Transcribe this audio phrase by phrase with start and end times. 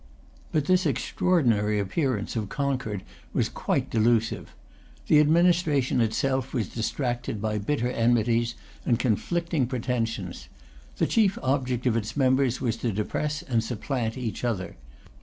[0.51, 3.03] But this extraordinary appearance of concord
[3.33, 4.55] was quite delusive.
[5.05, 10.49] The administration itself was distracted by bitter enmities and conflicting pretensions.
[10.97, 14.75] The chief object of its members was to depress and supplant each other.